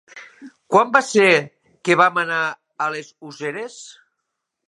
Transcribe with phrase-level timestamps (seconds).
[0.75, 1.27] Quan va ser
[1.89, 2.41] que vam anar
[2.85, 3.79] a les Useres?